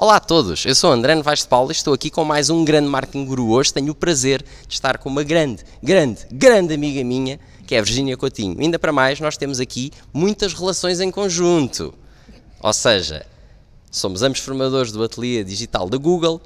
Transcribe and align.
Olá 0.00 0.14
a 0.14 0.20
todos, 0.20 0.64
eu 0.64 0.76
sou 0.76 0.92
André 0.92 1.16
Novaes 1.16 1.40
de 1.40 1.48
Paula 1.48 1.72
e 1.72 1.74
estou 1.74 1.92
aqui 1.92 2.08
com 2.08 2.22
mais 2.22 2.50
um 2.50 2.64
grande 2.64 2.88
marketing 2.88 3.24
guru. 3.24 3.50
Hoje 3.50 3.74
tenho 3.74 3.90
o 3.90 3.94
prazer 3.96 4.44
de 4.68 4.72
estar 4.72 4.96
com 4.96 5.08
uma 5.08 5.24
grande, 5.24 5.64
grande, 5.82 6.24
grande 6.30 6.72
amiga 6.72 7.02
minha, 7.02 7.40
que 7.66 7.74
é 7.74 7.80
a 7.80 7.82
Virginia 7.82 8.16
Coutinho. 8.16 8.56
Ainda 8.60 8.78
para 8.78 8.92
mais, 8.92 9.18
nós 9.18 9.36
temos 9.36 9.58
aqui 9.58 9.90
muitas 10.12 10.54
relações 10.54 11.00
em 11.00 11.10
conjunto. 11.10 11.92
Ou 12.60 12.72
seja, 12.72 13.26
somos 13.90 14.22
ambos 14.22 14.38
formadores 14.38 14.92
do 14.92 15.02
ateliê 15.02 15.42
digital 15.42 15.88
da 15.88 15.96
Google, 15.96 16.40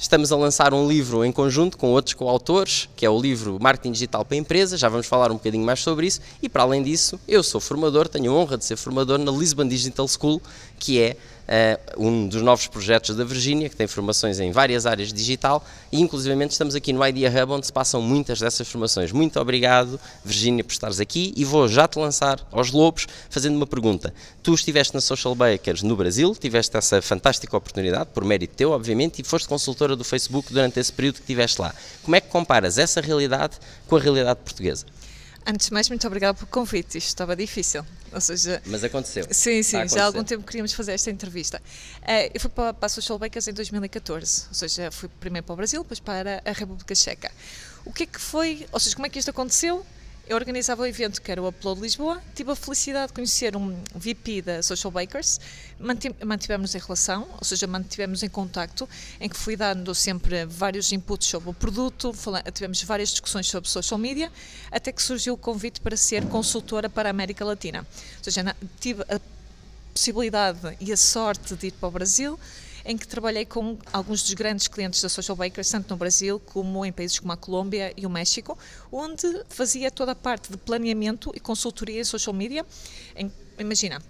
Estamos 0.00 0.30
a 0.30 0.36
lançar 0.36 0.72
um 0.72 0.86
livro 0.86 1.24
em 1.24 1.32
conjunto 1.32 1.76
com 1.76 1.88
outros 1.88 2.14
coautores, 2.14 2.88
que 2.94 3.04
é 3.04 3.10
o 3.10 3.20
livro 3.20 3.58
Marketing 3.60 3.90
Digital 3.90 4.24
para 4.24 4.36
Empresas, 4.36 4.78
já 4.78 4.88
vamos 4.88 5.08
falar 5.08 5.32
um 5.32 5.34
bocadinho 5.34 5.66
mais 5.66 5.80
sobre 5.80 6.06
isso, 6.06 6.20
e 6.40 6.48
para 6.48 6.62
além 6.62 6.84
disso, 6.84 7.18
eu 7.26 7.42
sou 7.42 7.60
formador, 7.60 8.06
tenho 8.06 8.30
a 8.30 8.34
honra 8.36 8.56
de 8.56 8.64
ser 8.64 8.76
formador 8.76 9.18
na 9.18 9.32
Lisbon 9.32 9.66
Digital 9.66 10.06
School, 10.06 10.40
que 10.78 11.00
é 11.00 11.16
uh, 11.48 12.02
um 12.06 12.28
dos 12.28 12.42
novos 12.42 12.66
projetos 12.66 13.16
da 13.16 13.24
Virgínia, 13.24 13.68
que 13.68 13.76
tem 13.76 13.86
formações 13.86 14.38
em 14.38 14.52
várias 14.52 14.86
áreas 14.86 15.12
digital, 15.12 15.64
e 15.90 16.00
inclusivamente 16.00 16.52
estamos 16.52 16.74
aqui 16.74 16.92
no 16.92 17.04
Idea 17.06 17.30
Hub, 17.30 17.52
onde 17.52 17.66
se 17.66 17.72
passam 17.72 18.00
muitas 18.02 18.40
dessas 18.40 18.68
formações. 18.68 19.10
Muito 19.12 19.40
obrigado, 19.40 19.98
Virgínia, 20.24 20.62
por 20.62 20.72
estares 20.72 21.00
aqui, 21.00 21.32
e 21.36 21.44
vou 21.44 21.66
já 21.68 21.88
te 21.88 21.98
lançar 21.98 22.38
aos 22.52 22.70
lobos, 22.70 23.06
fazendo 23.30 23.56
uma 23.56 23.66
pergunta. 23.66 24.12
Tu 24.42 24.54
estiveste 24.54 24.94
na 24.94 25.00
Social 25.00 25.34
Bakers 25.34 25.82
no 25.82 25.96
Brasil, 25.96 26.34
tiveste 26.34 26.76
essa 26.76 27.00
fantástica 27.00 27.56
oportunidade, 27.56 28.10
por 28.12 28.24
mérito 28.24 28.54
teu, 28.54 28.72
obviamente, 28.72 29.20
e 29.20 29.24
foste 29.24 29.48
consultora 29.48 29.96
do 29.96 30.04
Facebook 30.04 30.52
durante 30.52 30.78
esse 30.78 30.92
período 30.92 31.16
que 31.16 31.22
estiveste 31.22 31.60
lá. 31.60 31.74
Como 32.02 32.14
é 32.14 32.20
que 32.20 32.28
comparas 32.28 32.78
essa 32.78 33.00
realidade 33.00 33.56
com 33.86 33.96
a 33.96 34.00
realidade 34.00 34.40
portuguesa? 34.44 34.84
Antes 35.50 35.68
de 35.68 35.72
mais, 35.72 35.88
muito 35.88 36.06
obrigada 36.06 36.34
pelo 36.34 36.46
convite. 36.48 36.98
Isto 36.98 37.08
estava 37.08 37.34
difícil. 37.34 37.82
Ou 38.12 38.20
seja, 38.20 38.60
Mas 38.66 38.84
aconteceu. 38.84 39.26
Sim, 39.30 39.62
sim, 39.62 39.88
já 39.88 40.02
há 40.02 40.04
algum 40.04 40.22
tempo 40.22 40.44
queríamos 40.44 40.74
fazer 40.74 40.92
esta 40.92 41.10
entrevista. 41.10 41.62
Uh, 42.02 42.30
eu 42.34 42.38
fui 42.38 42.50
para, 42.50 42.74
para 42.74 42.84
a 42.84 42.88
Social 42.90 43.18
Bakers 43.18 43.48
em 43.48 43.54
2014, 43.54 44.44
ou 44.48 44.54
seja, 44.54 44.90
fui 44.90 45.08
primeiro 45.08 45.46
para 45.46 45.54
o 45.54 45.56
Brasil, 45.56 45.82
depois 45.82 46.00
para 46.00 46.42
a 46.44 46.52
República 46.52 46.94
Checa. 46.94 47.32
O 47.82 47.90
que 47.94 48.02
é 48.02 48.06
que 48.06 48.20
foi, 48.20 48.66
ou 48.70 48.78
seja, 48.78 48.94
como 48.94 49.06
é 49.06 49.08
que 49.08 49.18
isto 49.18 49.30
aconteceu? 49.30 49.86
Eu 50.28 50.36
organizava 50.36 50.82
o 50.82 50.84
um 50.84 50.86
evento 50.86 51.22
que 51.22 51.32
era 51.32 51.40
o 51.42 51.48
Upload 51.48 51.80
Lisboa, 51.80 52.22
tive 52.34 52.52
a 52.52 52.54
felicidade 52.54 53.08
de 53.08 53.12
conhecer 53.14 53.56
um 53.56 53.74
VP 53.94 54.42
da 54.42 54.62
Social 54.62 54.90
Bakers, 54.90 55.40
mantivemos 56.24 56.74
em 56.74 56.78
relação, 56.78 57.26
ou 57.32 57.44
seja, 57.44 57.66
mantivemos 57.66 58.22
em 58.22 58.28
contacto, 58.28 58.86
em 59.18 59.28
que 59.28 59.36
fui 59.36 59.56
dando 59.56 59.94
sempre 59.94 60.44
vários 60.44 60.92
inputs 60.92 61.26
sobre 61.26 61.48
o 61.48 61.54
produto, 61.54 62.12
tivemos 62.52 62.82
várias 62.82 63.08
discussões 63.08 63.46
sobre 63.46 63.70
social 63.70 63.98
media, 63.98 64.30
até 64.70 64.92
que 64.92 65.02
surgiu 65.02 65.32
o 65.32 65.36
convite 65.36 65.80
para 65.80 65.96
ser 65.96 66.26
consultora 66.26 66.90
para 66.90 67.08
a 67.08 67.10
América 67.10 67.42
Latina. 67.44 67.86
Ou 68.18 68.24
seja, 68.24 68.54
tive 68.78 69.02
a 69.04 69.18
possibilidade 69.94 70.76
e 70.78 70.92
a 70.92 70.96
sorte 70.96 71.56
de 71.56 71.68
ir 71.68 71.72
para 71.72 71.88
o 71.88 71.90
Brasil, 71.90 72.38
em 72.88 72.96
que 72.96 73.06
trabalhei 73.06 73.44
com 73.44 73.76
alguns 73.92 74.22
dos 74.22 74.32
grandes 74.32 74.66
clientes 74.66 75.02
da 75.02 75.10
Social 75.10 75.36
Bakers, 75.36 75.70
tanto 75.70 75.90
no 75.90 75.96
Brasil 75.98 76.40
como 76.40 76.86
em 76.86 76.90
países 76.90 77.18
como 77.18 77.30
a 77.30 77.36
Colômbia 77.36 77.92
e 77.94 78.06
o 78.06 78.10
México, 78.10 78.58
onde 78.90 79.44
fazia 79.50 79.90
toda 79.90 80.12
a 80.12 80.14
parte 80.14 80.50
de 80.50 80.56
planeamento 80.56 81.30
e 81.34 81.38
consultoria 81.38 82.00
em 82.00 82.04
social 82.04 82.32
media. 82.32 82.64
Imagina, 83.58 84.00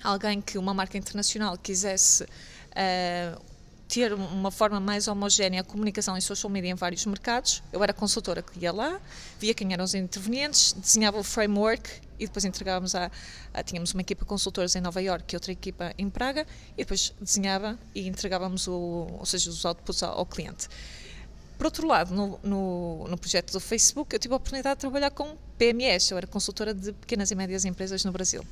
alguém 0.00 0.40
que 0.40 0.56
uma 0.56 0.72
marca 0.72 0.96
internacional 0.96 1.58
quisesse 1.58 2.22
uh, 2.22 3.49
ter 3.90 4.12
uma 4.12 4.52
forma 4.52 4.78
mais 4.78 5.08
homogénea 5.08 5.62
a 5.62 5.64
comunicação 5.64 6.16
em 6.16 6.20
social 6.20 6.48
media 6.48 6.70
em 6.70 6.74
vários 6.74 7.04
mercados. 7.06 7.60
Eu 7.72 7.82
era 7.82 7.92
consultora 7.92 8.40
que 8.40 8.60
ia 8.60 8.72
lá, 8.72 9.00
via 9.38 9.52
quem 9.52 9.72
eram 9.72 9.84
os 9.84 9.94
intervenientes, 9.94 10.72
desenhava 10.74 11.18
o 11.18 11.24
framework 11.24 11.90
e 12.16 12.26
depois 12.26 12.44
entregávamos 12.44 12.94
a, 12.94 13.10
a 13.52 13.62
tínhamos 13.64 13.92
uma 13.92 14.00
equipa 14.00 14.24
de 14.24 14.28
consultores 14.28 14.76
em 14.76 14.80
Nova 14.80 15.02
York 15.02 15.34
e 15.34 15.36
outra 15.36 15.50
equipa 15.50 15.92
em 15.98 16.08
Praga 16.08 16.46
e 16.74 16.84
depois 16.84 17.12
desenhava 17.20 17.76
e 17.92 18.06
entregávamos 18.06 18.68
o, 18.68 19.08
ou 19.18 19.26
seja, 19.26 19.50
os 19.50 19.64
outputs 19.64 20.04
ao, 20.04 20.18
ao 20.18 20.26
cliente. 20.26 20.68
Por 21.58 21.66
outro 21.66 21.86
lado, 21.86 22.14
no, 22.14 22.38
no, 22.42 23.08
no, 23.08 23.18
projeto 23.18 23.52
do 23.52 23.60
Facebook, 23.60 24.14
eu 24.14 24.20
tive 24.20 24.32
a 24.32 24.36
oportunidade 24.36 24.76
de 24.76 24.80
trabalhar 24.82 25.10
com 25.10 25.36
PMS, 25.58 26.12
eu 26.12 26.16
era 26.16 26.26
consultora 26.26 26.72
de 26.72 26.92
pequenas 26.92 27.30
e 27.30 27.34
médias 27.34 27.64
empresas 27.64 28.02
no 28.04 28.12
Brasil. 28.12 28.46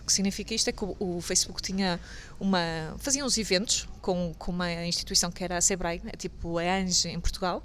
O 0.00 0.06
que 0.06 0.12
significa 0.12 0.54
isto 0.54 0.68
é 0.68 0.72
que 0.72 0.84
o, 0.84 0.96
o 0.98 1.20
Facebook 1.20 1.60
tinha 1.60 2.00
uma. 2.40 2.94
fazia 2.98 3.22
uns 3.22 3.36
eventos 3.36 3.86
com, 4.04 4.34
com 4.34 4.52
uma 4.52 4.70
instituição 4.84 5.30
que 5.30 5.42
era 5.42 5.56
a 5.56 5.62
Sebrae, 5.62 6.02
é 6.04 6.14
tipo 6.14 6.58
a 6.58 6.62
ANGE 6.62 7.08
em 7.08 7.18
Portugal, 7.18 7.62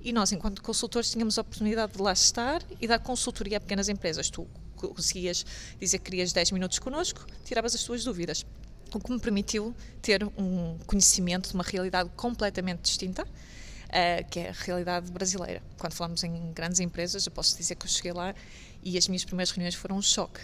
e 0.00 0.10
nós, 0.10 0.32
enquanto 0.32 0.62
consultores, 0.62 1.10
tínhamos 1.10 1.36
a 1.36 1.42
oportunidade 1.42 1.92
de 1.92 2.00
lá 2.00 2.14
estar 2.14 2.62
e 2.80 2.88
dar 2.88 2.98
consultoria 2.98 3.58
a 3.58 3.60
pequenas 3.60 3.90
empresas. 3.90 4.30
Tu 4.30 4.48
conseguias 4.74 5.44
dizer 5.78 5.98
que 5.98 6.04
querias 6.04 6.32
10 6.32 6.52
minutos 6.52 6.78
connosco, 6.78 7.26
tiravas 7.44 7.74
as 7.74 7.84
tuas 7.84 8.04
dúvidas. 8.04 8.46
O 8.94 8.98
que 8.98 9.12
me 9.12 9.20
permitiu 9.20 9.76
ter 10.00 10.24
um 10.24 10.78
conhecimento 10.86 11.50
de 11.50 11.54
uma 11.54 11.62
realidade 11.62 12.08
completamente 12.16 12.80
distinta, 12.80 13.24
uh, 13.24 14.30
que 14.30 14.40
é 14.40 14.48
a 14.48 14.52
realidade 14.52 15.12
brasileira. 15.12 15.62
Quando 15.78 15.92
falamos 15.92 16.24
em 16.24 16.54
grandes 16.54 16.80
empresas, 16.80 17.26
eu 17.26 17.32
posso 17.32 17.54
dizer 17.54 17.74
que 17.74 17.84
eu 17.84 17.90
cheguei 17.90 18.12
lá 18.12 18.34
e 18.82 18.96
as 18.96 19.08
minhas 19.08 19.26
primeiras 19.26 19.50
reuniões 19.50 19.74
foram 19.74 19.98
um 19.98 20.02
choque 20.02 20.40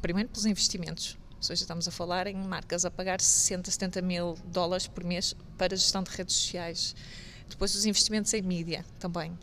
primeiro 0.00 0.28
pelos 0.30 0.46
investimentos, 0.46 1.18
ou 1.44 1.48
seja, 1.48 1.64
estamos 1.64 1.86
a 1.86 1.90
falar 1.90 2.26
em 2.26 2.34
marcas 2.34 2.86
a 2.86 2.90
pagar 2.90 3.20
60, 3.20 3.70
70 3.70 4.00
mil 4.00 4.34
dólares 4.46 4.86
por 4.86 5.04
mês 5.04 5.36
para 5.58 5.76
gestão 5.76 6.02
de 6.02 6.10
redes 6.10 6.34
sociais. 6.34 6.96
Depois 7.46 7.74
os 7.74 7.84
investimentos 7.84 8.32
em 8.32 8.40
mídia 8.40 8.82
também. 8.98 9.38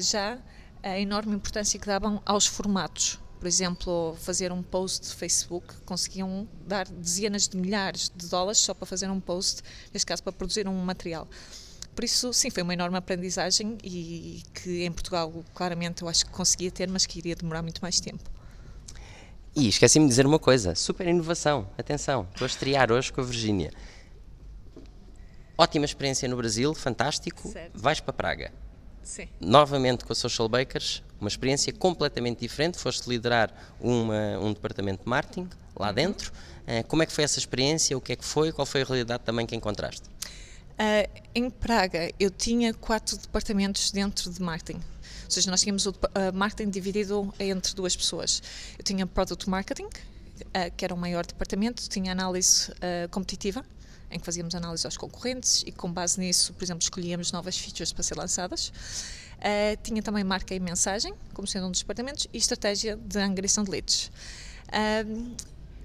Já 0.00 0.38
a 0.80 0.96
enorme 0.96 1.34
importância 1.34 1.78
que 1.78 1.86
davam 1.86 2.22
aos 2.24 2.46
formatos. 2.46 3.18
Por 3.40 3.48
exemplo, 3.48 4.16
fazer 4.20 4.52
um 4.52 4.62
post 4.62 5.08
de 5.08 5.14
Facebook, 5.14 5.74
conseguiam 5.84 6.48
dar 6.64 6.88
dezenas 6.88 7.48
de 7.48 7.56
milhares 7.56 8.12
de 8.14 8.28
dólares 8.28 8.58
só 8.60 8.72
para 8.72 8.86
fazer 8.86 9.10
um 9.10 9.18
post, 9.18 9.62
neste 9.92 10.06
caso 10.06 10.22
para 10.22 10.32
produzir 10.32 10.68
um 10.68 10.84
material. 10.84 11.28
Por 11.96 12.04
isso, 12.04 12.32
sim, 12.32 12.48
foi 12.48 12.62
uma 12.62 12.74
enorme 12.74 12.96
aprendizagem 12.96 13.76
e 13.82 14.40
que 14.54 14.84
em 14.84 14.92
Portugal, 14.92 15.44
claramente, 15.52 16.02
eu 16.02 16.08
acho 16.08 16.26
que 16.26 16.30
conseguia 16.30 16.70
ter, 16.70 16.88
mas 16.88 17.06
que 17.06 17.18
iria 17.18 17.34
demorar 17.34 17.62
muito 17.62 17.80
mais 17.80 17.98
tempo. 17.98 18.37
E 19.54 19.68
esqueci-me 19.68 20.06
de 20.06 20.10
dizer 20.10 20.26
uma 20.26 20.38
coisa: 20.38 20.74
super 20.74 21.06
inovação. 21.06 21.68
Atenção, 21.76 22.26
estou 22.30 22.44
a 22.44 22.48
estrear 22.48 22.92
hoje 22.92 23.12
com 23.12 23.20
a 23.20 23.24
Virgínia. 23.24 23.72
Ótima 25.56 25.84
experiência 25.84 26.28
no 26.28 26.36
Brasil, 26.36 26.72
fantástico. 26.74 27.48
Certo. 27.48 27.76
Vais 27.76 27.98
para 27.98 28.12
Praga. 28.12 28.52
Sim. 29.02 29.26
Novamente 29.40 30.04
com 30.04 30.12
a 30.12 30.16
Social 30.16 30.48
Bakers, 30.48 31.02
uma 31.20 31.28
experiência 31.28 31.72
completamente 31.72 32.40
diferente. 32.40 32.78
Foste 32.78 33.08
liderar 33.08 33.52
uma, 33.80 34.38
um 34.38 34.52
departamento 34.52 35.02
de 35.02 35.08
marketing 35.08 35.48
lá 35.74 35.88
uhum. 35.88 35.94
dentro. 35.94 36.30
Uh, 36.30 36.86
como 36.86 37.02
é 37.02 37.06
que 37.06 37.12
foi 37.12 37.24
essa 37.24 37.38
experiência? 37.38 37.96
O 37.96 38.00
que 38.00 38.12
é 38.12 38.16
que 38.16 38.24
foi? 38.24 38.52
Qual 38.52 38.66
foi 38.66 38.82
a 38.82 38.84
realidade 38.84 39.24
também 39.24 39.46
que 39.46 39.56
encontraste? 39.56 40.02
Uh, 40.78 41.22
em 41.34 41.50
Praga, 41.50 42.12
eu 42.20 42.30
tinha 42.30 42.72
quatro 42.72 43.16
departamentos 43.16 43.90
dentro 43.90 44.30
de 44.30 44.40
marketing. 44.40 44.80
Ou 45.28 45.30
seja, 45.30 45.50
nós 45.50 45.60
tínhamos 45.60 45.84
o 45.84 45.94
marketing 46.32 46.70
dividido 46.70 47.34
entre 47.38 47.74
duas 47.74 47.94
pessoas. 47.94 48.42
Eu 48.78 48.82
tinha 48.82 49.06
Product 49.06 49.48
Marketing, 49.48 49.84
uh, 49.84 50.74
que 50.74 50.86
era 50.86 50.94
o 50.94 50.96
maior 50.96 51.26
departamento, 51.26 51.86
tinha 51.86 52.12
análise 52.12 52.70
uh, 52.70 53.08
competitiva, 53.10 53.62
em 54.10 54.18
que 54.18 54.24
fazíamos 54.24 54.54
análise 54.54 54.86
aos 54.86 54.96
concorrentes 54.96 55.62
e 55.66 55.70
com 55.70 55.92
base 55.92 56.18
nisso, 56.18 56.54
por 56.54 56.64
exemplo, 56.64 56.82
escolhíamos 56.82 57.30
novas 57.30 57.58
features 57.58 57.92
para 57.92 58.02
ser 58.02 58.16
lançadas. 58.16 58.68
Uh, 59.36 59.76
tinha 59.82 60.02
também 60.02 60.24
marca 60.24 60.54
e 60.54 60.60
mensagem, 60.60 61.12
como 61.34 61.46
sendo 61.46 61.66
um 61.66 61.70
dos 61.70 61.80
departamentos, 61.80 62.26
e 62.32 62.38
estratégia 62.38 62.96
de 62.96 63.18
angariação 63.18 63.64
de 63.64 63.70
leads. 63.70 64.10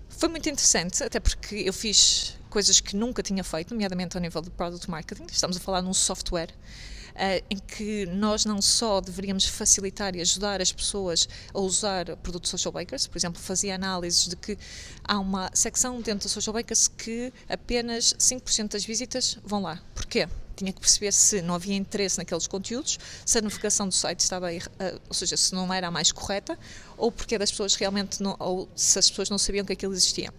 Foi 0.08 0.30
muito 0.30 0.48
interessante, 0.48 1.04
até 1.04 1.20
porque 1.20 1.56
eu 1.56 1.74
fiz 1.74 2.38
coisas 2.53 2.80
que 2.80 2.96
nunca 2.96 3.24
tinha 3.24 3.44
feito, 3.44 3.74
nomeadamente 3.74 4.16
ao 4.16 4.22
nível 4.22 4.40
de 4.40 4.52
product 4.52 4.88
marketing. 4.88 5.25
Estamos 5.31 5.58
a 5.58 5.59
falar 5.59 5.81
num 5.81 5.91
software 5.91 6.52
uh, 6.52 7.44
em 7.50 7.58
que 7.58 8.06
nós 8.06 8.46
não 8.46 8.62
só 8.62 9.02
deveríamos 9.02 9.46
facilitar 9.46 10.16
e 10.16 10.22
ajudar 10.22 10.62
as 10.62 10.72
pessoas 10.72 11.28
a 11.52 11.59
usar 11.59 12.16
produtos 12.18 12.52
social 12.52 12.72
bakers, 12.72 13.08
por 13.08 13.18
exemplo, 13.18 13.42
fazia 13.42 13.74
análises 13.74 14.27
de 14.27 14.36
que 14.36 14.56
há 15.04 15.18
uma 15.18 15.50
secção 15.51 16.00
dentro 16.00 16.27
do 16.27 16.30
social 16.30 16.54
bakers 16.54 16.88
que 16.88 17.33
apenas 17.50 18.13
5% 18.19 18.74
das 18.74 18.86
visitas 18.86 19.39
vão 19.44 19.63
lá. 19.63 19.81
Porquê? 19.95 20.30
tinha 20.56 20.72
que 20.72 20.80
perceber 20.80 21.12
se 21.12 21.42
não 21.42 21.56
havia 21.56 21.75
interesse 21.75 22.19
naqueles 22.19 22.45
conteúdos, 22.45 23.00
se 23.25 23.39
a 23.39 23.42
navegação 23.42 23.88
do 23.88 23.94
site 23.95 24.19
estava, 24.19 24.54
uh, 24.54 25.01
ou 25.07 25.13
seja, 25.16 25.36
se 25.36 25.56
não 25.56 25.74
era 25.74 25.88
a 25.88 25.92
mais 25.92 26.12
correta, 26.12 26.56
ou 26.95 27.12
porque 27.12 27.39
das 27.39 27.50
pessoas 27.50 27.74
realmente 27.74 28.22
não, 28.22 28.36
ou 28.38 28.69
se 28.75 29.00
as 29.00 29.10
pessoas 29.10 29.31
não 29.31 29.39
sabiam 29.39 29.66
que 29.66 29.74
aquilo 29.74 29.94
existia 29.94 30.31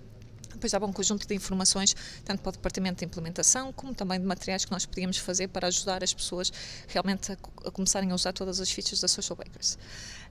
depois 0.65 0.73
dava 0.73 0.87
um 0.87 0.93
conjunto 0.93 1.27
de 1.27 1.35
informações, 1.35 1.95
tanto 2.25 2.43
para 2.43 2.49
o 2.49 2.53
departamento 2.53 3.01
de 3.01 3.05
implementação, 3.05 3.71
como 3.73 3.95
também 3.95 4.19
de 4.19 4.27
materiais 4.27 4.65
que 4.65 4.73
nós 4.73 4.87
podíamos 4.87 5.19
fazer 5.19 5.49
para 5.49 5.69
ajudar 5.69 6.03
as 6.03 6.15
pessoas 6.15 6.51
realmente 6.89 7.33
a, 7.33 7.37
a 7.67 7.71
começarem 7.71 8.11
a 8.11 8.15
usar 8.15 8.33
todas 8.33 8.61
as 8.61 8.71
features 8.71 9.01
da 9.01 9.09
Social 9.09 9.37
Bakers. 9.37 9.77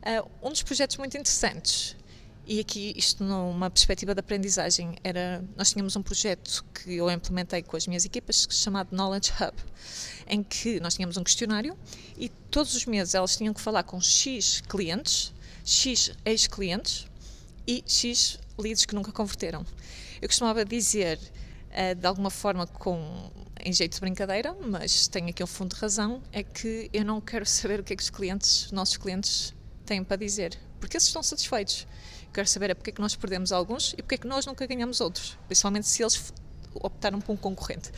Uh, 0.02 0.30
um 0.42 0.50
dos 0.50 0.64
projetos 0.64 0.98
muito 0.98 1.16
interessantes 1.16 1.96
e 2.46 2.60
aqui, 2.60 2.94
isto 2.98 3.24
numa 3.24 3.70
perspectiva 3.70 4.14
de 4.14 4.20
aprendizagem, 4.20 4.96
era, 5.04 5.46
nós 5.56 5.72
tínhamos 5.72 5.96
um 5.96 6.02
projeto 6.02 6.66
que 6.74 6.96
eu 6.96 7.10
implementei 7.10 7.62
com 7.62 7.78
as 7.78 7.88
minhas 7.88 8.04
equipas 8.04 8.48
chamado 8.50 8.90
Knowledge 8.92 9.32
Hub, 9.40 9.56
em 10.28 10.44
que 10.44 10.80
nós 10.80 10.96
tínhamos 10.96 11.16
um 11.16 11.24
questionário 11.24 11.78
e 12.18 12.28
todos 12.28 12.76
os 12.76 12.86
meses 12.86 13.14
elas 13.14 13.38
tinham 13.38 13.54
que 13.54 13.62
falar 13.62 13.84
com 13.84 14.02
X 14.02 14.62
clientes, 14.68 15.32
X 15.64 16.12
ex-clientes 16.26 17.08
e 17.66 17.84
X 17.88 18.40
leads 18.58 18.86
que 18.86 18.96
nunca 18.96 19.12
converteram. 19.12 19.66
Eu 20.24 20.30
costumava 20.30 20.64
dizer, 20.64 21.20
uh, 21.20 21.96
de 21.96 22.08
alguma 22.08 22.30
forma 22.30 22.66
com 22.66 23.30
em 23.60 23.74
jeito 23.74 23.96
de 23.96 24.00
brincadeira, 24.00 24.56
mas 24.66 25.06
tenho 25.10 25.28
aqui 25.28 25.44
um 25.44 25.48
fundo 25.48 25.76
de 25.76 25.82
razão, 25.82 26.24
é 26.32 26.42
que 26.42 26.90
eu 26.94 27.04
não 27.04 27.20
quero 27.20 27.46
saber 27.46 27.82
o 27.82 27.84
que 27.84 27.92
é 27.92 27.96
que 27.98 28.04
os 28.04 28.10
clientes, 28.10 28.68
os 28.68 28.72
nossos 28.72 28.96
clientes, 28.96 29.54
têm 29.86 30.02
para 30.02 30.16
dizer, 30.16 30.58
porque 30.80 30.96
eles 30.96 31.06
estão 31.06 31.22
satisfeitos. 31.22 31.86
Quero 32.34 32.48
saber 32.48 32.70
é 32.70 32.74
porque 32.74 32.92
é 32.92 32.94
que 32.94 33.02
nós 33.02 33.18
perdemos 33.18 33.52
alguns 33.52 33.92
e 33.98 34.02
porque 34.02 34.16
é 34.16 34.18
que 34.18 34.26
nós 34.26 34.46
nunca 34.46 34.66
ganhamos 34.66 35.02
outros, 35.02 35.38
principalmente 35.46 35.88
se 35.88 36.02
eles 36.02 36.34
optaram 36.74 37.20
por 37.20 37.34
um 37.34 37.38
concorrente. 37.38 37.92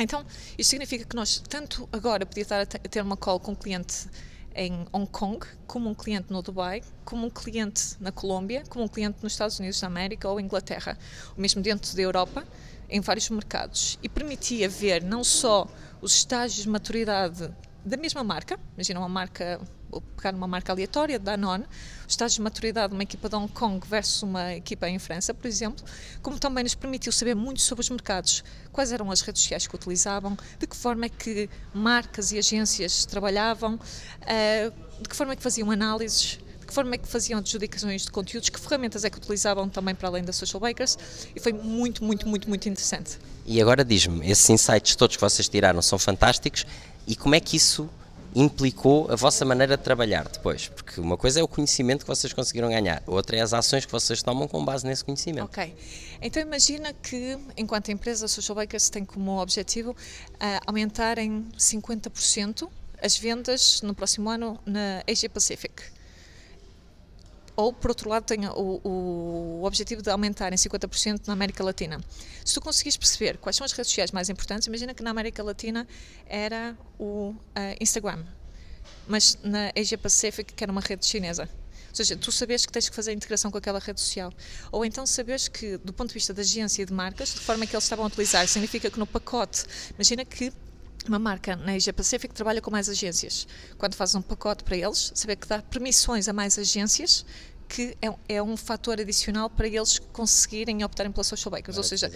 Então, 0.00 0.26
isto 0.58 0.70
significa 0.70 1.04
que 1.04 1.14
nós, 1.14 1.40
tanto 1.48 1.88
agora, 1.92 2.26
podia 2.26 2.42
estar 2.42 2.60
a 2.60 2.66
ter 2.66 3.02
uma 3.02 3.16
call 3.16 3.38
com 3.38 3.52
um 3.52 3.54
cliente 3.54 4.08
em 4.56 4.86
Hong 4.92 5.06
Kong, 5.06 5.46
como 5.66 5.88
um 5.88 5.94
cliente 5.94 6.32
no 6.32 6.42
Dubai, 6.42 6.82
como 7.04 7.26
um 7.26 7.30
cliente 7.30 7.96
na 8.00 8.10
Colômbia, 8.10 8.64
como 8.68 8.84
um 8.84 8.88
cliente 8.88 9.18
nos 9.22 9.32
Estados 9.32 9.58
Unidos 9.60 9.80
da 9.80 9.86
América 9.86 10.28
ou 10.28 10.40
Inglaterra, 10.40 10.98
ou 11.36 11.40
mesmo 11.40 11.62
dentro 11.62 11.94
da 11.94 12.02
Europa, 12.02 12.44
em 12.88 13.00
vários 13.00 13.28
mercados. 13.28 13.98
E 14.02 14.08
permitia 14.08 14.68
ver 14.68 15.02
não 15.02 15.22
só 15.22 15.68
os 16.00 16.14
estágios 16.16 16.62
de 16.62 16.68
maturidade 16.68 17.52
da 17.84 17.96
mesma 17.96 18.24
marca, 18.24 18.58
imagina 18.74 18.98
uma 18.98 19.08
marca 19.08 19.60
pegar 20.16 20.34
uma 20.34 20.46
marca 20.46 20.72
aleatória, 20.72 21.18
Danone, 21.18 21.64
os 22.06 22.12
estágios 22.12 22.34
de 22.34 22.42
maturidade 22.42 22.88
de 22.88 22.94
uma 22.94 23.02
equipa 23.02 23.28
de 23.28 23.36
Hong 23.36 23.52
Kong 23.52 23.86
versus 23.86 24.22
uma 24.22 24.54
equipa 24.54 24.88
em 24.88 24.98
França, 24.98 25.32
por 25.32 25.46
exemplo, 25.46 25.84
como 26.22 26.38
também 26.38 26.64
nos 26.64 26.74
permitiu 26.74 27.12
saber 27.12 27.34
muito 27.34 27.60
sobre 27.60 27.82
os 27.82 27.90
mercados, 27.90 28.44
quais 28.72 28.92
eram 28.92 29.10
as 29.10 29.20
redes 29.20 29.42
sociais 29.42 29.66
que 29.66 29.74
utilizavam, 29.74 30.36
de 30.58 30.66
que 30.66 30.76
forma 30.76 31.06
é 31.06 31.08
que 31.08 31.48
marcas 31.72 32.32
e 32.32 32.38
agências 32.38 33.06
trabalhavam, 33.06 33.78
eh, 34.26 34.70
de 35.00 35.08
que 35.08 35.16
forma 35.16 35.32
é 35.32 35.36
que 35.36 35.42
faziam 35.42 35.70
análises, 35.70 36.38
de 36.60 36.66
que 36.66 36.74
forma 36.74 36.94
é 36.94 36.98
que 36.98 37.08
faziam 37.08 37.38
adjudicações 37.38 38.02
de 38.02 38.10
conteúdos, 38.10 38.48
que 38.48 38.58
ferramentas 38.58 39.04
é 39.04 39.10
que 39.10 39.18
utilizavam 39.18 39.68
também 39.68 39.94
para 39.94 40.08
além 40.08 40.24
da 40.24 40.32
Social 40.32 40.60
Bakers, 40.60 40.98
e 41.34 41.40
foi 41.40 41.52
muito, 41.52 42.02
muito, 42.02 42.26
muito, 42.26 42.48
muito 42.48 42.68
interessante. 42.68 43.18
E 43.44 43.62
agora 43.62 43.84
diz-me, 43.84 44.28
esses 44.28 44.50
insights 44.50 44.96
todos 44.96 45.16
que 45.16 45.22
vocês 45.22 45.48
tiraram 45.48 45.80
são 45.80 45.98
fantásticos, 45.98 46.66
e 47.06 47.14
como 47.14 47.34
é 47.34 47.40
que 47.40 47.56
isso 47.56 47.88
implicou 48.36 49.10
a 49.10 49.16
vossa 49.16 49.44
maneira 49.44 49.76
de 49.78 49.82
trabalhar 49.82 50.28
depois? 50.28 50.68
Porque 50.68 51.00
uma 51.00 51.16
coisa 51.16 51.40
é 51.40 51.42
o 51.42 51.48
conhecimento 51.48 52.02
que 52.02 52.06
vocês 52.06 52.32
conseguiram 52.32 52.68
ganhar, 52.68 53.02
outra 53.06 53.38
é 53.38 53.40
as 53.40 53.54
ações 53.54 53.86
que 53.86 53.90
vocês 53.90 54.22
tomam 54.22 54.46
com 54.46 54.62
base 54.62 54.86
nesse 54.86 55.02
conhecimento. 55.02 55.46
Ok. 55.46 55.74
Então 56.20 56.42
imagina 56.42 56.92
que, 56.92 57.38
enquanto 57.56 57.90
empresa, 57.90 58.28
Social 58.28 58.54
Bakers 58.54 58.90
tem 58.90 59.04
como 59.04 59.40
objetivo 59.40 59.90
uh, 59.92 59.96
aumentar 60.66 61.18
em 61.18 61.46
50% 61.58 62.68
as 63.02 63.16
vendas 63.16 63.80
no 63.82 63.94
próximo 63.94 64.28
ano 64.28 64.58
na 64.66 65.02
Asia 65.08 65.30
Pacific 65.30 65.95
ou 67.56 67.72
por 67.72 67.90
outro 67.90 68.08
lado 68.08 68.24
tem 68.24 68.46
o, 68.46 68.80
o, 68.84 69.64
objetivo 69.64 70.02
de 70.02 70.10
aumentar 70.10 70.52
em 70.52 70.56
50% 70.56 71.26
na 71.26 71.32
América 71.32 71.64
Latina. 71.64 71.98
Se 72.44 72.54
tu 72.54 72.60
conseguires 72.60 72.96
perceber 72.96 73.38
quais 73.38 73.56
são 73.56 73.64
as 73.64 73.72
redes 73.72 73.90
sociais 73.90 74.12
mais 74.12 74.28
importantes, 74.28 74.66
imagina 74.66 74.92
que 74.92 75.02
na 75.02 75.10
América 75.10 75.42
Latina 75.42 75.88
era 76.26 76.76
o 76.98 77.30
uh, 77.30 77.34
Instagram, 77.80 78.24
mas 79.08 79.38
na 79.42 79.72
Asia 79.76 79.96
Pacific 79.96 80.52
que 80.52 80.62
era 80.62 80.70
uma 80.70 80.82
rede 80.82 81.06
chinesa. 81.06 81.48
Ou 81.88 81.96
seja, 81.96 82.14
tu 82.14 82.30
sabes 82.30 82.66
que 82.66 82.72
tens 82.72 82.90
que 82.90 82.94
fazer 82.94 83.12
a 83.12 83.14
integração 83.14 83.50
com 83.50 83.56
aquela 83.56 83.78
rede 83.78 83.98
social. 84.02 84.30
Ou 84.70 84.84
então 84.84 85.06
sabes 85.06 85.48
que, 85.48 85.78
do 85.78 85.94
ponto 85.94 86.08
de 86.08 86.14
vista 86.14 86.34
da 86.34 86.42
agência 86.42 86.82
e 86.82 86.84
de 86.84 86.92
marcas, 86.92 87.32
de 87.32 87.40
forma 87.40 87.66
que 87.66 87.74
eles 87.74 87.84
estavam 87.84 88.04
a 88.04 88.08
utilizar, 88.08 88.46
significa 88.46 88.90
que 88.90 88.98
no 88.98 89.06
pacote, 89.06 89.64
imagina 89.94 90.22
que 90.22 90.52
uma 91.06 91.18
marca 91.18 91.54
na 91.56 91.72
Asia 91.72 91.92
Pacific 91.92 92.34
trabalha 92.34 92.60
com 92.60 92.70
mais 92.70 92.88
agências. 92.88 93.46
Quando 93.78 93.94
fazes 93.94 94.14
um 94.14 94.22
pacote 94.22 94.64
para 94.64 94.76
eles, 94.76 95.12
saber 95.14 95.36
que 95.36 95.46
dá 95.46 95.62
permissões 95.62 96.28
a 96.28 96.32
mais 96.32 96.58
agências 96.58 97.24
que 97.68 97.96
é, 98.00 98.36
é 98.36 98.42
um 98.42 98.56
fator 98.56 99.00
adicional 99.00 99.50
para 99.50 99.66
eles 99.66 99.98
conseguirem 100.12 100.84
optarem 100.84 101.10
pela 101.10 101.24
social 101.24 101.50
bakers. 101.50 101.76
Ou 101.76 101.82
seja, 101.82 102.10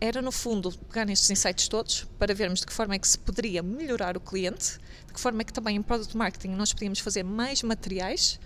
era 0.00 0.22
no 0.22 0.32
fundo 0.32 0.72
pegar 0.88 1.04
nestes 1.04 1.30
insights 1.30 1.68
todos 1.68 2.06
para 2.18 2.34
vermos 2.34 2.60
de 2.60 2.66
que 2.66 2.72
forma 2.72 2.94
é 2.94 2.98
que 2.98 3.08
se 3.08 3.18
poderia 3.18 3.62
melhorar 3.62 4.16
o 4.16 4.20
cliente, 4.20 4.78
de 5.06 5.12
que 5.12 5.20
forma 5.20 5.42
é 5.42 5.44
que 5.44 5.52
também 5.52 5.76
em 5.76 5.82
product 5.82 6.16
marketing 6.16 6.50
nós 6.50 6.72
podíamos 6.72 7.00
fazer 7.00 7.22
mais 7.22 7.62
materiais 7.62 8.38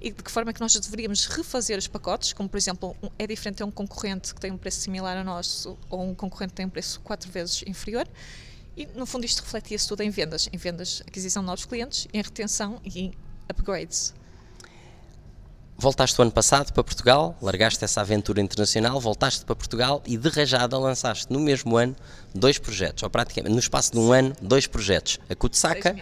e 0.00 0.10
de 0.10 0.22
que 0.22 0.30
forma 0.30 0.50
é 0.50 0.54
que 0.54 0.60
nós 0.60 0.78
deveríamos 0.78 1.26
refazer 1.26 1.78
os 1.78 1.86
pacotes, 1.86 2.32
como 2.32 2.48
por 2.48 2.56
exemplo, 2.56 2.96
é 3.18 3.26
diferente 3.26 3.56
ter 3.56 3.64
um 3.64 3.70
concorrente 3.70 4.34
que 4.34 4.40
tem 4.40 4.50
um 4.50 4.58
preço 4.58 4.80
similar 4.80 5.16
ao 5.16 5.24
nosso 5.24 5.76
ou 5.88 6.02
um 6.02 6.14
concorrente 6.14 6.50
que 6.50 6.56
tem 6.56 6.66
um 6.66 6.70
preço 6.70 7.00
quatro 7.00 7.30
vezes 7.30 7.62
inferior. 7.66 8.06
E 8.76 8.86
no 8.94 9.06
fundo 9.06 9.24
isto 9.24 9.40
refletia-se 9.40 9.88
tudo 9.88 10.02
em 10.02 10.10
vendas, 10.10 10.48
em 10.52 10.56
vendas, 10.58 11.02
aquisição 11.06 11.42
de 11.42 11.46
novos 11.46 11.64
clientes, 11.64 12.06
em 12.12 12.20
retenção 12.20 12.78
e 12.84 13.00
em 13.00 13.12
upgrades. 13.48 14.12
Voltaste 15.78 16.18
o 16.18 16.22
ano 16.22 16.32
passado 16.32 16.72
para 16.72 16.82
Portugal, 16.82 17.36
largaste 17.40 17.84
essa 17.84 18.00
aventura 18.00 18.40
internacional, 18.40 18.98
voltaste 18.98 19.44
para 19.44 19.54
Portugal 19.54 20.02
e 20.06 20.16
de 20.16 20.28
rajada 20.28 20.78
lançaste 20.78 21.30
no 21.30 21.38
mesmo 21.38 21.76
ano 21.76 21.94
dois 22.34 22.58
projetos, 22.58 23.02
ou 23.02 23.10
praticamente 23.10 23.52
no 23.52 23.58
espaço 23.58 23.92
de 23.92 23.98
um 23.98 24.10
ano, 24.10 24.34
dois 24.40 24.66
projetos, 24.66 25.18
a 25.28 25.34
Kutsaka, 25.34 25.94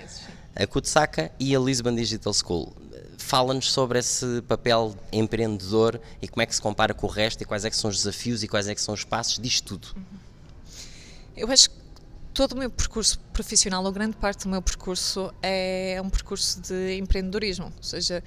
a 0.54 0.66
Kutsaka 0.66 1.32
e 1.40 1.54
a 1.56 1.58
Lisbon 1.58 1.94
Digital 1.94 2.32
School. 2.32 2.72
Fala-nos 3.18 3.72
sobre 3.72 3.98
esse 3.98 4.42
papel 4.42 4.96
empreendedor 5.12 6.00
e 6.22 6.28
como 6.28 6.42
é 6.42 6.46
que 6.46 6.54
se 6.54 6.60
compara 6.60 6.94
com 6.94 7.06
o 7.06 7.10
resto 7.10 7.42
e 7.42 7.44
quais 7.44 7.64
é 7.64 7.70
que 7.70 7.76
são 7.76 7.90
os 7.90 7.96
desafios 7.96 8.44
e 8.44 8.48
quais 8.48 8.68
é 8.68 8.74
que 8.74 8.80
são 8.80 8.94
os 8.94 9.02
passos 9.02 9.40
disto 9.40 9.76
tudo. 9.76 9.88
Uhum. 9.96 10.02
Eu 11.36 11.50
acho 11.50 11.70
que 11.70 11.83
todo 12.34 12.52
o 12.52 12.58
meu 12.58 12.68
percurso 12.68 13.18
profissional, 13.32 13.84
ou 13.84 13.92
grande 13.92 14.16
parte 14.16 14.42
do 14.42 14.50
meu 14.50 14.60
percurso, 14.60 15.32
é 15.40 16.00
um 16.02 16.10
percurso 16.10 16.60
de 16.60 16.98
empreendedorismo, 16.98 17.72
ou 17.76 17.82
seja, 17.82 18.22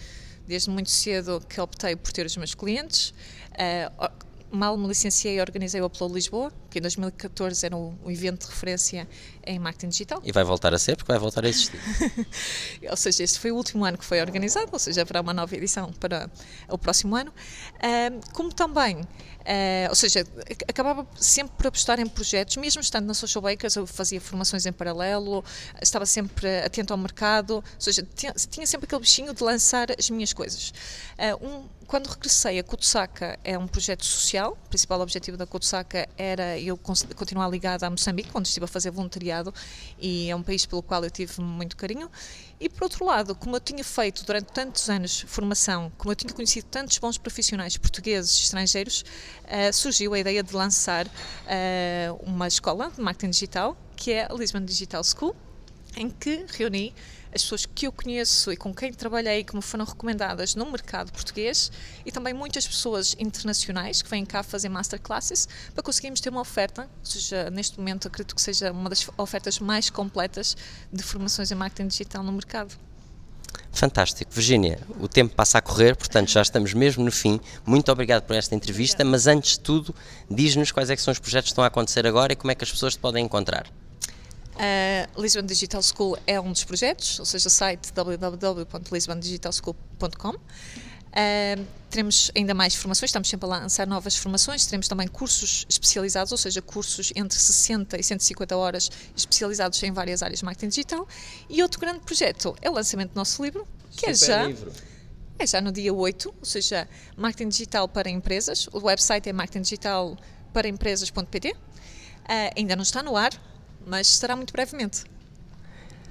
desde 0.47 0.69
muito 0.69 0.89
cedo 0.89 1.43
que 1.47 1.59
optei 1.59 1.95
por 1.95 2.11
ter 2.13 2.25
os 2.25 2.35
meus 2.37 2.55
clientes. 2.55 3.13
Uh, 3.51 4.09
mal 4.49 4.77
me 4.77 4.87
licenciei 4.87 5.37
e 5.37 5.41
organizei 5.41 5.81
o 5.81 5.85
Upload 5.85 6.13
Lisboa, 6.13 6.51
em 6.77 6.81
2014 6.81 7.65
era 7.65 7.75
um, 7.75 7.95
evento 8.07 8.45
de 8.45 8.51
referência 8.51 9.07
em 9.45 9.59
marketing 9.59 9.89
digital. 9.89 10.21
E 10.23 10.31
vai 10.31 10.43
voltar 10.43 10.73
a 10.73 10.79
ser, 10.79 10.95
porque 10.95 11.11
vai 11.11 11.19
voltar 11.19 11.45
a 11.45 11.49
existir. 11.49 11.79
ou 12.89 12.97
seja, 12.97 13.23
este 13.23 13.39
foi 13.39 13.51
o 13.51 13.55
último 13.55 13.85
ano 13.85 13.97
que 13.97 14.05
foi 14.05 14.21
organizado, 14.21 14.69
ou 14.71 14.79
seja, 14.79 15.01
haverá 15.01 15.21
uma 15.21 15.33
nova 15.33 15.55
edição 15.55 15.91
para 15.93 16.29
o 16.69 16.77
próximo 16.77 17.15
ano. 17.15 17.31
Uh, 17.31 18.33
como 18.33 18.53
também 18.53 19.01
Uh, 19.47 19.87
ou 19.87 19.95
seja, 19.95 20.27
acabava 20.67 21.07
sempre 21.15 21.55
por 21.55 21.67
apostar 21.67 22.01
em 22.01 22.05
projetos, 22.05 22.57
mesmo 22.57 22.81
estando 22.81 23.05
na 23.05 23.13
Social 23.13 23.41
Bakers, 23.41 23.77
eu 23.77 23.87
fazia 23.87 24.19
formações 24.19 24.65
em 24.65 24.73
paralelo, 24.73 25.41
estava 25.81 26.05
sempre 26.05 26.59
atento 26.59 26.91
ao 26.91 26.99
mercado, 26.99 27.51
ou 27.51 27.63
seja, 27.79 28.05
tinha, 28.13 28.33
tinha 28.33 28.67
sempre 28.67 28.87
aquele 28.87 28.99
bichinho 28.99 29.33
de 29.33 29.41
lançar 29.41 29.87
as 29.97 30.09
minhas 30.09 30.33
coisas. 30.33 30.73
Uh, 31.17 31.47
um, 31.47 31.65
quando 31.87 32.07
regressei, 32.07 32.59
a 32.59 32.63
Kutsaka 32.63 33.39
é 33.41 33.57
um 33.57 33.65
projeto 33.65 34.03
social, 34.03 34.57
o 34.65 34.67
principal 34.67 34.99
objetivo 34.99 35.37
da 35.37 35.47
Kutsaka 35.47 36.09
era 36.17 36.59
eu 36.67 36.77
continuar 36.77 37.49
ligada 37.49 37.87
a 37.87 37.89
Moçambique, 37.89 38.29
onde 38.33 38.47
estive 38.47 38.65
a 38.65 38.67
fazer 38.67 38.91
voluntariado, 38.91 39.53
e 39.99 40.29
é 40.29 40.35
um 40.35 40.43
país 40.43 40.65
pelo 40.65 40.81
qual 40.81 41.03
eu 41.03 41.09
tive 41.09 41.41
muito 41.41 41.75
carinho. 41.75 42.09
E 42.59 42.67
por 42.67 42.83
outro 42.83 43.05
lado, 43.05 43.35
como 43.35 43.55
eu 43.55 43.59
tinha 43.59 43.83
feito 43.83 44.25
durante 44.25 44.51
tantos 44.51 44.89
anos 44.89 45.21
formação, 45.27 45.91
como 45.97 46.11
eu 46.11 46.15
tinha 46.15 46.33
conhecido 46.33 46.65
tantos 46.65 46.97
bons 46.97 47.17
profissionais 47.17 47.77
portugueses 47.77 48.37
e 48.39 48.43
estrangeiros, 48.43 49.03
uh, 49.43 49.73
surgiu 49.73 50.13
a 50.13 50.19
ideia 50.19 50.41
de 50.41 50.55
lançar 50.55 51.05
uh, 51.07 51.11
uma 52.23 52.47
escola 52.47 52.89
de 52.89 53.01
marketing 53.01 53.29
digital, 53.29 53.77
que 53.95 54.11
é 54.11 54.25
a 54.29 54.33
Lisbon 54.33 54.61
Digital 54.61 55.03
School, 55.03 55.35
em 55.97 56.09
que 56.09 56.45
reuni 56.49 56.93
as 57.33 57.41
pessoas 57.41 57.65
que 57.65 57.87
eu 57.87 57.91
conheço 57.91 58.51
e 58.51 58.55
com 58.55 58.73
quem 58.73 58.93
trabalhei, 58.93 59.43
que 59.43 59.55
me 59.55 59.61
foram 59.61 59.83
recomendadas 59.83 60.55
no 60.55 60.71
mercado 60.71 61.11
português 61.11 61.71
e 62.05 62.11
também 62.11 62.33
muitas 62.33 62.65
pessoas 62.65 63.15
internacionais 63.19 64.01
que 64.01 64.09
vêm 64.09 64.25
cá 64.25 64.43
fazer 64.43 64.69
masterclasses 64.69 65.47
para 65.73 65.83
conseguirmos 65.83 66.21
ter 66.21 66.29
uma 66.29 66.41
oferta, 66.41 66.83
ou 66.99 67.05
seja, 67.05 67.49
neste 67.49 67.77
momento 67.77 68.07
acredito 68.07 68.35
que 68.35 68.41
seja 68.41 68.71
uma 68.71 68.89
das 68.89 69.07
ofertas 69.17 69.59
mais 69.59 69.89
completas 69.89 70.55
de 70.93 71.03
formações 71.03 71.51
em 71.51 71.55
marketing 71.55 71.87
digital 71.87 72.23
no 72.23 72.31
mercado. 72.31 72.77
Fantástico. 73.71 74.31
Virginia, 74.31 74.79
o 74.99 75.07
tempo 75.07 75.35
passa 75.35 75.57
a 75.57 75.61
correr, 75.61 75.95
portanto 75.95 76.31
já 76.31 76.41
estamos 76.41 76.73
mesmo 76.73 77.03
no 77.03 77.11
fim. 77.11 77.39
Muito 77.65 77.91
obrigado 77.91 78.23
por 78.23 78.35
esta 78.35 78.55
entrevista, 78.55 79.03
mas 79.03 79.27
antes 79.27 79.51
de 79.51 79.59
tudo, 79.59 79.93
diz-nos 80.29 80.71
quais 80.71 80.89
é 80.89 80.95
são 80.95 81.11
os 81.11 81.19
projetos 81.19 81.49
que 81.49 81.53
estão 81.53 81.63
a 81.63 81.67
acontecer 81.67 82.07
agora 82.07 82.33
e 82.33 82.35
como 82.35 82.51
é 82.51 82.55
que 82.55 82.63
as 82.63 82.71
pessoas 82.71 82.93
te 82.93 82.99
podem 82.99 83.25
encontrar. 83.25 83.67
A 84.57 85.07
Lisbon 85.19 85.43
Digital 85.43 85.83
School 85.83 86.17
é 86.25 86.39
um 86.39 86.51
dos 86.51 86.63
projetos, 86.63 87.19
ou 87.19 87.25
seja, 87.25 87.47
o 87.47 87.51
site 87.51 87.91
www.lisbondigitalschool.com. 87.93 90.37
Uh, 91.17 91.65
teremos 91.89 92.29
ainda 92.35 92.53
mais 92.53 92.75
formações, 92.75 93.09
estamos 93.09 93.27
sempre 93.27 93.47
a 93.47 93.49
lançar 93.49 93.87
novas 93.87 94.15
formações, 94.15 94.63
teremos 94.65 94.87
também 94.87 95.07
cursos 95.07 95.65
especializados, 95.67 96.31
ou 96.31 96.37
seja, 96.37 96.61
cursos 96.61 97.11
entre 97.15 97.39
60 97.39 97.99
e 97.99 98.03
150 98.03 98.55
horas 98.55 98.91
especializados 99.15 99.81
em 99.81 99.91
várias 99.91 100.21
áreas 100.21 100.37
de 100.39 100.45
marketing 100.45 100.69
digital. 100.69 101.07
E 101.49 101.63
outro 101.63 101.79
grande 101.79 102.01
projeto 102.01 102.55
é 102.61 102.69
o 102.69 102.73
lançamento 102.73 103.13
do 103.13 103.15
nosso 103.15 103.43
livro, 103.43 103.67
que 103.91 104.01
Super 104.01 104.11
é 104.11 104.13
já. 104.13 104.43
Livro. 104.45 104.71
É 105.39 105.45
já 105.45 105.61
no 105.61 105.71
dia 105.71 105.93
8, 105.93 106.29
ou 106.29 106.45
seja, 106.45 106.89
marketing 107.15 107.49
digital 107.49 107.87
para 107.87 108.09
empresas. 108.09 108.67
O 108.73 108.79
website 108.85 109.29
é 109.29 109.33
marketingdigitalparaempresas.pt. 109.33 111.51
Uh, 111.51 111.55
ainda 112.57 112.75
não 112.75 112.81
está 112.83 113.03
no 113.03 113.15
ar, 113.15 113.31
mas 113.87 114.07
estará 114.09 114.35
muito 114.35 114.51
brevemente. 114.51 115.03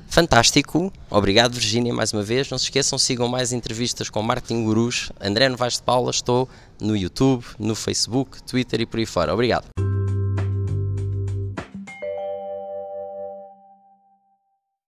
Fantástico, 0.08 0.92
obrigado 1.10 1.54
Virgínia 1.54 1.92
mais 1.92 2.12
uma 2.12 2.22
vez. 2.22 2.48
Não 2.50 2.58
se 2.58 2.64
esqueçam, 2.64 2.98
sigam 2.98 3.28
mais 3.28 3.52
entrevistas 3.52 4.08
com 4.08 4.22
Marketing 4.22 4.64
Gurus. 4.64 5.10
André 5.20 5.48
Novaes 5.48 5.74
de 5.74 5.82
Paula, 5.82 6.10
estou 6.10 6.48
no 6.80 6.96
YouTube, 6.96 7.44
no 7.58 7.74
Facebook, 7.74 8.42
Twitter 8.42 8.80
e 8.80 8.86
por 8.86 8.98
aí 8.98 9.06
fora. 9.06 9.34
Obrigado. 9.34 9.85